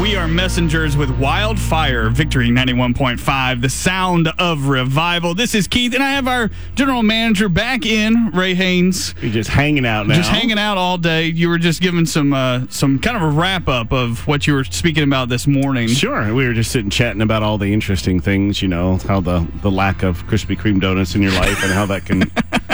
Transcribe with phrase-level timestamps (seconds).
[0.00, 5.34] We are messengers with Wildfire, Victory 91.5, the sound of revival.
[5.34, 9.14] This is Keith, and I have our general manager back in, Ray Haynes.
[9.22, 10.16] You're just hanging out now.
[10.16, 11.26] Just hanging out all day.
[11.26, 14.52] You were just giving some uh, some kind of a wrap up of what you
[14.52, 15.88] were speaking about this morning.
[15.88, 16.34] Sure.
[16.34, 19.70] We were just sitting chatting about all the interesting things, you know, how the, the
[19.70, 22.20] lack of Krispy Kreme donuts in your life and how that can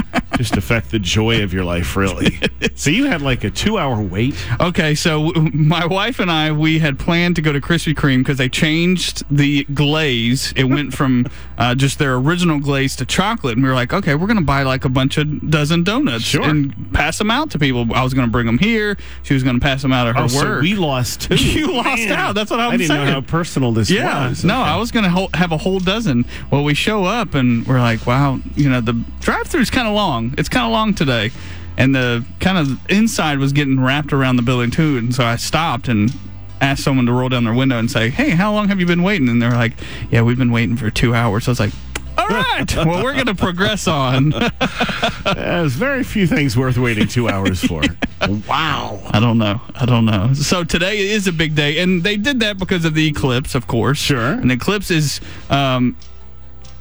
[0.43, 2.39] just affect the joy of your life, really.
[2.75, 4.35] so you had like a two hour wait.
[4.61, 8.19] Okay, so w- my wife and I we had planned to go to Krispy Kreme
[8.19, 10.53] because they changed the glaze.
[10.57, 11.27] It went from
[11.59, 14.63] uh, just their original glaze to chocolate, and we were like, okay, we're gonna buy
[14.65, 16.43] like a bunch of dozen donuts Sure.
[16.43, 17.87] and pass them out to people.
[17.95, 18.97] I was gonna bring them here.
[19.23, 20.63] She was gonna pass them out at her Oh, so work.
[20.63, 21.37] we lost two.
[21.37, 22.35] You lost out.
[22.35, 23.05] That's what I'm I didn't saying.
[23.07, 24.45] know how personal this yeah, was.
[24.45, 24.71] no, Okay.
[24.71, 26.25] I was gonna ho- have a whole dozen.
[26.51, 29.95] Well, we show up and we're like, wow, you know, the drive-through is kind of
[29.95, 30.32] long.
[30.39, 31.31] It's kind of long today,
[31.77, 34.99] and the kind of inside was getting wrapped around the building too.
[34.99, 36.13] And so I stopped and
[36.61, 39.03] asked someone to roll down their window and say, "Hey, how long have you been
[39.03, 39.75] waiting?" And they're like,
[40.11, 41.73] "Yeah, we've been waiting for two hours." So I was like.
[42.19, 42.77] All right.
[42.77, 44.31] Well, we're going to progress on.
[45.25, 47.83] There's very few things worth waiting two hours for.
[48.49, 49.01] wow.
[49.11, 49.61] I don't know.
[49.75, 50.35] I don't know.
[50.35, 53.67] So today is a big day, and they did that because of the eclipse, of
[53.67, 53.99] course.
[53.99, 54.33] Sure.
[54.33, 55.97] And the eclipse is um,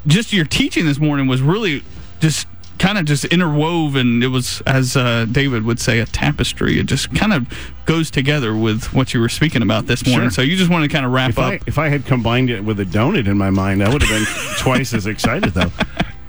[0.08, 1.84] just your teaching this morning was really
[2.20, 2.48] just
[2.82, 4.24] kind of just interwoven.
[4.24, 6.80] It was, as uh, David would say, a tapestry.
[6.80, 7.48] It just kind of
[7.86, 10.30] goes together with what you were speaking about this morning.
[10.30, 10.32] Sure.
[10.32, 11.54] So you just want to kind of wrap If up.
[11.54, 14.10] I, if I had combined it with a donut in my mind, I would have
[14.10, 14.26] been
[14.58, 15.72] twice as excited, though.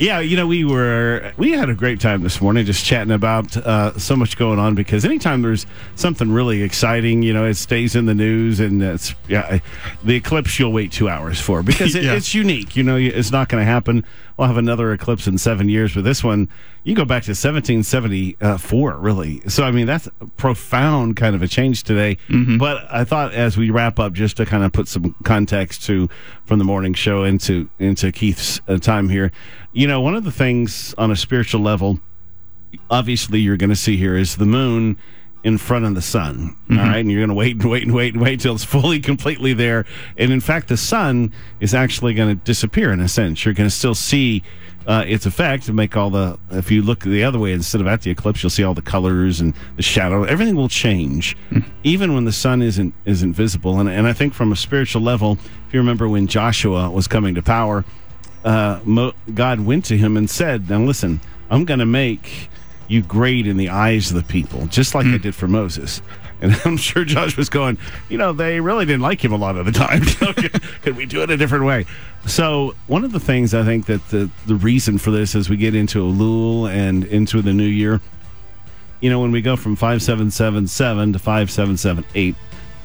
[0.03, 3.57] Yeah, you know, we were we had a great time this morning just chatting about
[3.57, 5.65] uh, so much going on because anytime there's
[5.95, 9.61] something really exciting, you know, it stays in the news and it's yeah,
[10.03, 12.15] the eclipse you'll wait two hours for because it, Yeah.
[12.15, 12.75] it's unique.
[12.75, 14.05] You know, it's not going to happen.
[14.37, 16.49] We'll have another eclipse in seven years, but this one
[16.85, 19.41] you go back to 1774, really.
[19.49, 22.19] So I mean, that's a profound kind of a change today.
[22.59, 26.09] But I thought as we wrap up, just to kind of put some context to
[26.45, 29.31] from the morning show into into Keith's uh, time here,
[29.73, 32.01] you know, one of the things on a spiritual level,
[32.91, 34.97] obviously you're going to see here is the moon
[35.45, 36.57] in front of the sun.
[36.71, 38.65] all right, and you're going to wait and wait and wait and wait till it's
[38.77, 39.85] fully completely there.
[40.17, 43.45] And in fact, the sun is actually going to disappear in a sense.
[43.45, 44.43] You're going to still see.
[44.85, 47.87] Uh, its effect to make all the if you look the other way instead of
[47.87, 51.37] at the eclipse you'll see all the colors and the shadow everything will change
[51.85, 55.39] even when the sun isn't isn't visible and, and i think from a spiritual level
[55.69, 57.85] if you remember when joshua was coming to power
[58.45, 62.49] uh, Mo- God went to him and said, Now listen, I'm going to make
[62.89, 65.19] you grade in the eyes of the people, just like I hmm.
[65.19, 66.03] did for Moses.
[66.41, 67.79] And I'm sure Josh was going,
[68.09, 70.03] you know, they really didn't like him a lot of the time.
[70.13, 71.87] So could, could we do it a different way?
[72.27, 75.57] So, one of the things I think that the, the reason for this as we
[75.57, 78.01] get into Elul and into the new year,
[79.01, 82.37] you know, when we go from 5777 to 5778,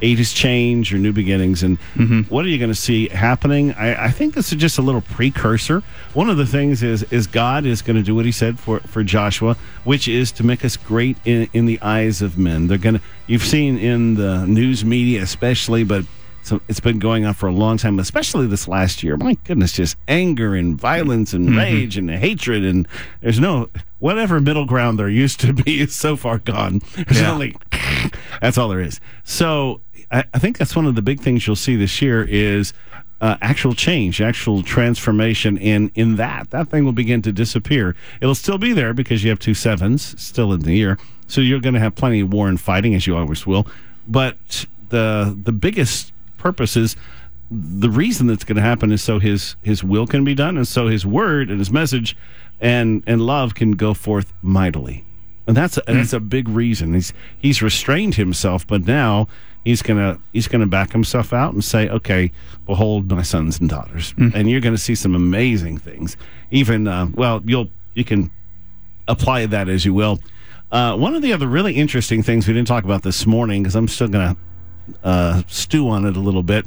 [0.01, 1.63] eight is change or new beginnings.
[1.63, 2.21] And mm-hmm.
[2.23, 3.73] what are you going to see happening?
[3.73, 5.81] I, I think this is just a little precursor.
[6.13, 8.79] One of the things is is God is going to do what he said for,
[8.81, 12.67] for Joshua, which is to make us great in, in the eyes of men.
[12.67, 16.05] They're going to, you've seen in the news media, especially, but
[16.47, 19.17] so it's been going on for a long time, especially this last year.
[19.17, 21.57] My goodness, just anger and violence and mm-hmm.
[21.57, 22.87] rage and hatred and
[23.19, 23.69] there's no
[23.99, 26.81] whatever middle ground there used to be is so far gone.
[26.95, 27.33] There's Yeah.
[27.33, 27.55] only
[28.41, 29.01] that's all there is.
[29.25, 29.81] So
[30.11, 32.73] I, I think that's one of the big things you'll see this year is
[33.19, 36.51] uh, actual change, actual transformation in in that.
[36.51, 37.95] That thing will begin to disappear.
[38.21, 40.97] It'll still be there because you have two sevens still in the year,
[41.27, 43.67] so you're going to have plenty of war and fighting as you always will.
[44.07, 46.95] But the the biggest purpose is
[47.49, 50.67] the reason that's going to happen is so his his will can be done, and
[50.67, 52.15] so his word and his message
[52.61, 55.03] and and love can go forth mightily.
[55.47, 56.93] And that's a, that's a big reason.
[56.93, 59.27] He's he's restrained himself, but now
[59.67, 62.31] he's gonna he's gonna back himself out and say, "Okay,
[62.65, 66.15] behold my sons and daughters," and you're gonna see some amazing things.
[66.51, 68.31] Even uh, well, you'll you can
[69.07, 70.19] apply that as you will.
[70.71, 73.75] Uh, one of the other really interesting things we didn't talk about this morning because
[73.75, 74.37] I'm still gonna
[75.03, 76.65] uh, stew on it a little bit.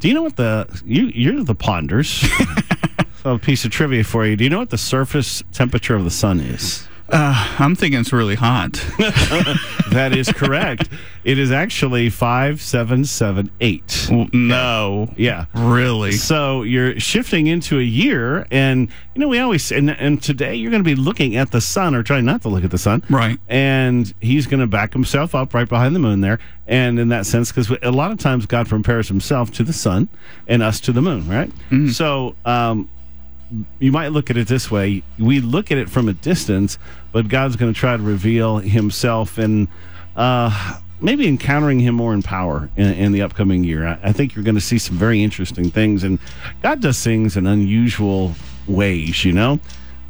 [0.00, 2.08] Do you know what the you you're the ponders?
[3.22, 4.34] so a piece of trivia for you.
[4.34, 6.88] Do you know what the surface temperature of the sun is?
[7.10, 8.84] Uh, I'm thinking it's really hot.
[9.90, 10.88] That is correct.
[11.24, 14.06] it is actually five seven seven eight.
[14.08, 15.12] Well, no.
[15.16, 15.46] Yeah.
[15.52, 16.12] Really?
[16.12, 20.70] So you're shifting into a year, and you know we always and, and today you're
[20.70, 23.02] going to be looking at the sun or trying not to look at the sun,
[23.10, 23.36] Right.
[23.48, 27.26] And he's going to back himself up right behind the moon there, and in that
[27.26, 30.08] sense, because a lot of times God compares Himself to the sun
[30.46, 31.50] and us to the moon, right?
[31.92, 32.88] So um,
[33.78, 36.78] you might look at it this way: we look at it from a distance,
[37.12, 39.68] but God's going to try to reveal Himself and
[40.16, 43.86] uh, maybe encountering Him more in power in, in the upcoming year.
[43.86, 46.18] I, I think you're going to see some very interesting things, and
[46.62, 48.34] God does things in unusual
[48.66, 49.24] ways.
[49.24, 49.60] You know.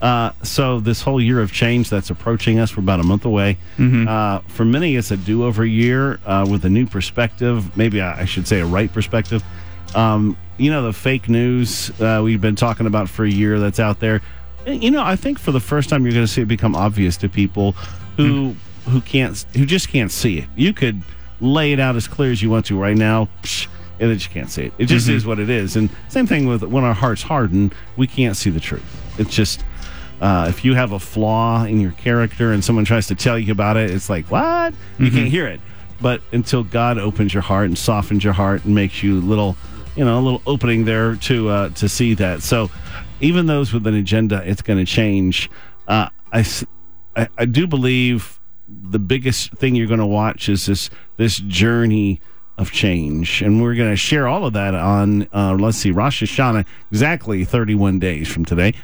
[0.03, 3.59] Uh, so this whole year of change that's approaching us, we're about a month away.
[4.09, 7.77] Uh, for many, it's a do-over year uh, with a new perspective.
[7.77, 9.45] Maybe I, I should say a right perspective.
[9.95, 13.81] Um, you know, the fake news uh, we've been talking about for a year that's
[13.81, 14.21] out there.
[14.67, 17.17] You know, I think for the first time you're going to see it become obvious
[17.19, 17.73] to people
[18.17, 18.55] who
[18.87, 20.49] who can't who just can't see it.
[20.55, 21.03] You could
[21.41, 23.29] lay it out as clear as you want to right now.
[23.43, 23.69] Psh,
[23.99, 24.73] and they just can't see it.
[24.79, 25.77] It just is what it is.
[25.77, 28.83] And same thing with when our hearts harden, we can't see the truth.
[29.19, 29.65] It's just
[30.21, 33.53] uh, if you have a flaw in your character and someone tries to tell you
[33.53, 35.61] about it, it's like what you can't hear it.
[36.03, 39.57] But until God opens your heart and softens your heart and makes you a little,
[39.97, 42.43] you know, a little opening there to uh, to see that.
[42.43, 42.71] So
[43.21, 45.51] even those with an agenda, it's going to change.
[45.89, 46.45] Uh, i
[47.37, 48.39] i do believe
[48.69, 52.21] the biggest thing you're going to watch is this this journey
[52.57, 56.23] of change, and we're going to share all of that on uh, let's see, Rosh
[56.23, 58.75] Hashanah, exactly 31 days from today,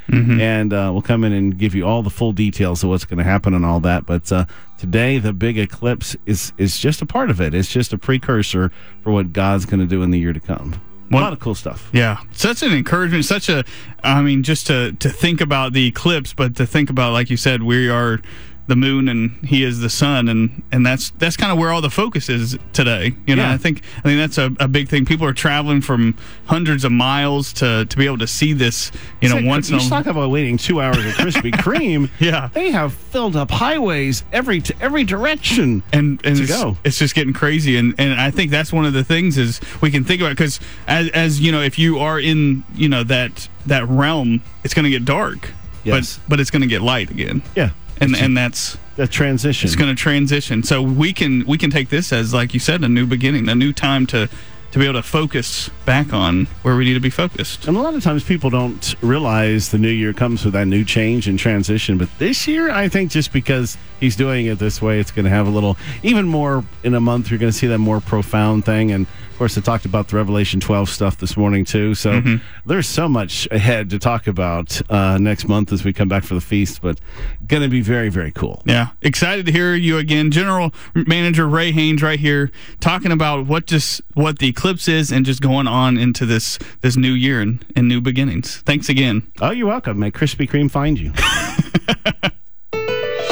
[0.41, 3.19] and uh, we'll come in and give you all the full details of what's going
[3.19, 4.05] to happen and all that.
[4.07, 4.45] But uh,
[4.79, 7.53] today, the big eclipse is is just a part of it.
[7.53, 8.71] It's just a precursor
[9.03, 10.81] for what God's going to do in the year to come.
[11.11, 11.89] A lot of cool stuff.
[11.93, 13.25] Yeah, such an encouragement.
[13.25, 13.63] Such a,
[14.03, 17.37] I mean, just to to think about the eclipse, but to think about, like you
[17.37, 18.19] said, we are
[18.67, 21.81] the moon and he is the sun, and and that's that's kind of where all
[21.81, 23.15] the focus is today.
[23.25, 23.53] You know, Yeah.
[23.53, 25.05] I think I think that's a, a big thing.
[25.05, 26.15] People are traveling from
[26.45, 28.91] hundreds of miles to to be able to see this.
[29.21, 32.09] You know, Say, once in you talk about waiting two hours at Krispy Kreme.
[32.19, 32.49] Yeah.
[32.53, 35.81] they have filled up highways every to every direction.
[35.93, 36.77] and and to it's, go.
[36.83, 39.91] it's just getting crazy and and I think that's one of the things is we
[39.91, 43.47] can think about because as as you know if you are in you know that
[43.65, 45.51] that realm it's going to get dark
[45.83, 46.17] Yes.
[46.17, 47.69] but but it's going to get light again Yeah,
[48.01, 49.67] and and that's the transition.
[49.67, 52.83] it's going to transition so we can we can take this as like you said
[52.83, 54.27] a new beginning a new time to
[54.71, 57.81] to be able to focus back on where we need to be focused And a
[57.81, 61.39] lot of times people don't realize the new year comes with that new change and
[61.39, 61.97] transition.
[61.97, 65.31] But this year, I think just because he's doing it this way, it's going to
[65.31, 68.65] have a little, even more in a month, you're going to see that more profound
[68.65, 68.91] thing.
[68.91, 71.93] And of course, I talked about the Revelation 12 stuff this morning, too.
[71.93, 76.23] So there's so much ahead to talk about uh, next month as we come back
[76.23, 76.99] for the feast, but
[77.45, 78.63] going to be very, very cool.
[78.65, 82.49] Yeah, excited to hear you again, General Manager Ray Haynes, right here,
[82.79, 86.97] talking about what just what the eclipse is, and just going on into this this
[86.97, 88.57] new year and, and new beginnings.
[88.61, 89.31] Thanks again.
[89.39, 89.99] Oh, you're welcome.
[89.99, 91.13] May Krispy Kreme find you.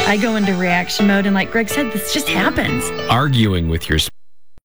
[0.07, 2.83] I go into reaction mode, and like Greg said, this just happens.
[3.09, 3.97] arguing with your